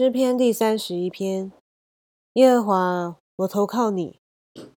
[0.00, 1.50] 诗篇第三十一篇，
[2.34, 4.20] 耶和华，我投靠你，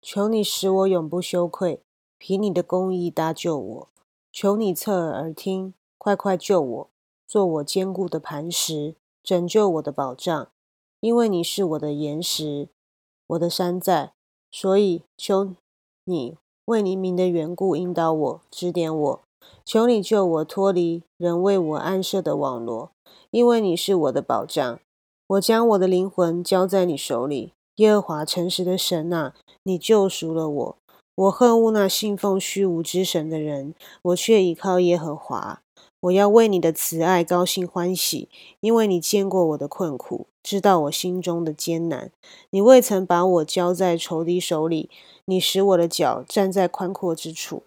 [0.00, 1.82] 求你使我永不羞愧，
[2.18, 3.88] 凭你的公义搭救我。
[4.30, 6.90] 求你侧耳而听，快快救我，
[7.26, 8.94] 做我坚固的磐石，
[9.24, 10.48] 拯救我的保障。
[11.00, 12.68] 因为你是我的岩石，
[13.26, 14.12] 我的山寨，
[14.52, 15.56] 所以求
[16.04, 19.20] 你为你名的缘故引导我，指点我。
[19.64, 22.92] 求你救我脱离人为我安设的网罗，
[23.32, 24.78] 因为你是我的保障。
[25.28, 29.34] 我将我的灵魂交在你手里，耶和华诚实的神啊，
[29.64, 30.76] 你救赎了我。
[31.16, 35.60] 我恨恶那信奉虚无之神的人，我却倚靠耶和华。
[36.00, 38.30] 我要为你的慈爱高兴欢喜，
[38.60, 42.10] 因为你见过我的困苦，知道我心中的艰难。
[42.50, 44.88] 你未曾把我交在仇敌手里，
[45.26, 47.64] 你使我的脚站在宽阔之处。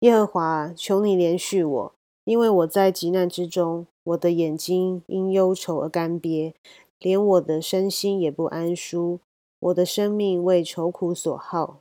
[0.00, 1.92] 耶和华，求你怜恤我，
[2.24, 6.52] 因为我在急难之中，我的眼睛因忧愁而干瘪。
[6.98, 9.20] 连我的身心也不安舒，
[9.60, 11.80] 我的生命为愁苦所耗，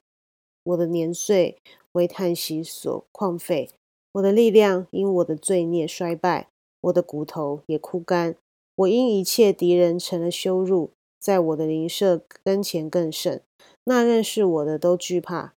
[0.64, 1.58] 我的年岁
[1.94, 3.70] 为叹息所旷废，
[4.14, 6.50] 我的力量因我的罪孽衰败，
[6.82, 8.36] 我的骨头也枯干。
[8.76, 13.42] 我因一切敌人成了羞辱，在我的邻舍跟前更甚。
[13.86, 15.54] 那认识我的都惧怕，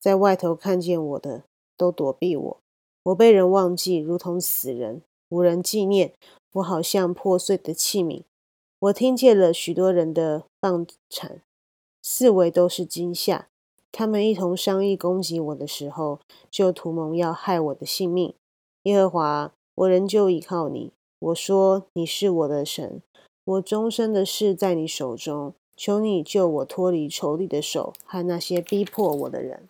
[0.00, 1.42] 在外头看见我的
[1.76, 2.56] 都躲避我。
[3.02, 6.14] 我被人忘记，如同死人，无人纪念。
[6.54, 8.22] 我好像破碎的器皿。
[8.80, 11.42] 我听见了许多人的棒产，
[12.00, 13.48] 四围都是惊吓。
[13.90, 18.34] 他们一同商议攻击我的时候，就图谋要害我的性命。
[18.84, 20.92] 耶和华，我仍旧依靠你。
[21.18, 23.02] 我说你是我的神，
[23.44, 25.54] 我终身的事在你手中。
[25.76, 29.68] 求你救我脱离仇敌的手和那些逼迫我的人。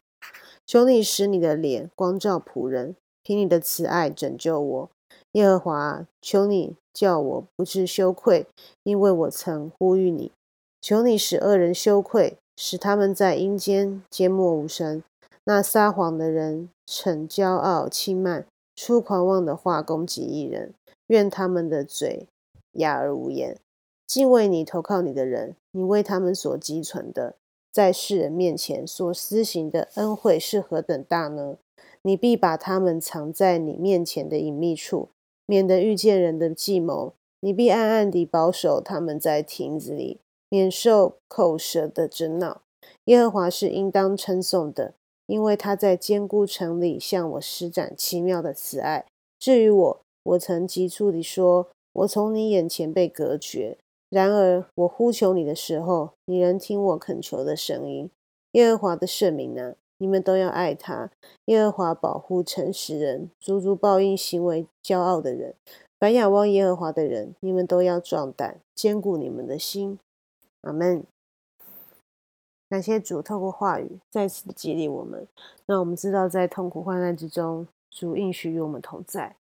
[0.67, 4.91] 求你使你的脸光照仆人，凭你的慈爱拯救我。
[5.33, 8.47] 耶和华，求你叫我不致羞愧，
[8.83, 10.33] 因为我曾呼吁你。
[10.81, 15.03] 求你使恶人羞愧，使他们在阴间缄默无声。
[15.45, 18.47] 那撒谎的人逞骄傲轻慢，
[18.77, 20.73] 出狂妄的话攻击一人，
[21.09, 22.27] 愿他们的嘴
[22.73, 23.59] 哑而无言。
[24.07, 27.35] 敬畏你、投靠你的人，你为他们所积存的，
[27.73, 31.57] 在世人面前所施行的恩惠是何等大呢？
[32.03, 35.09] 你必把他们藏在你面前的隐秘处。
[35.47, 40.21] 免得遇见人的计谋，你必暗暗地保守他们在亭子里，
[40.51, 42.61] 免受口舌的争闹。
[43.05, 44.93] 耶和华是应当称颂的，
[45.27, 49.07] 因为他在坚固城里向我施展奇妙的慈爱。
[49.39, 53.79] 至于我，我曾急促地说：“我从你眼前被隔绝。”
[54.11, 58.11] 然而我呼求你的时候，你仍听我恳求的声音。
[58.53, 59.77] 耶和华的圣名呢？
[59.99, 61.11] 你们都要爱他。
[61.45, 65.55] 耶和华保护诚实人，足足报应行为骄傲的人。
[65.99, 69.99] 凡仰望耶和华的人，你们都要壮胆，坚固你们的心。
[70.63, 71.05] 阿门。
[72.69, 75.27] 感谢主透过话语再次激励我们，
[75.67, 79.37] 让我们知道在痛苦患难之中，主应许与我们同在。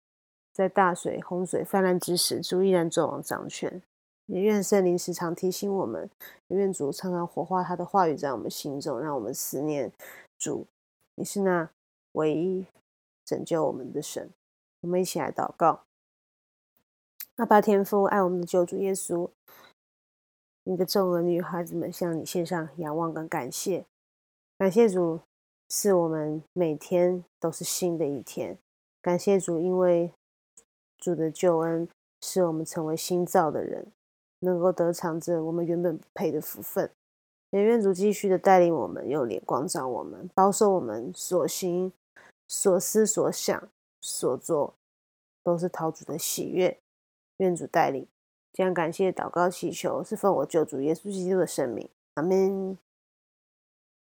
[0.53, 3.81] 在大水洪水泛滥之时，主依然作王掌权。
[4.25, 6.09] 也愿圣灵时常提醒我们，
[6.47, 9.91] 也愿主常常活化他的话语在我们心中，让我们思念。
[10.37, 10.67] 主，
[11.15, 11.69] 你是那
[12.13, 12.67] 唯一
[13.25, 14.29] 拯救我们的神。
[14.81, 15.83] 我们一起来祷告。
[17.37, 19.29] 阿爸天父，爱我们的救主耶稣，
[20.63, 23.85] 你的众儿女孩子们向你献上仰望跟感谢。
[24.57, 25.21] 感谢主，
[25.69, 28.57] 是我们每天都是新的一天。
[29.01, 30.11] 感谢主，因为
[30.97, 31.87] 主的救恩，
[32.21, 33.91] 使我们成为新造的人，
[34.39, 36.91] 能够得偿着我们原本不配的福分。
[37.51, 41.91] 也愿主继续的带领我们，用脸光照我们，保守我们所行、
[42.47, 43.69] 所思、所想、
[44.01, 44.73] 所做，
[45.43, 46.77] 都是陶主的喜悦。
[47.37, 48.07] 愿主带领，
[48.51, 52.77] 将感谢、祷告、祈求，是奉我救主耶稣基督的圣名，阿门。